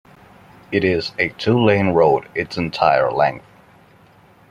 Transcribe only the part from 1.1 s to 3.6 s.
a two-lane road its entire length.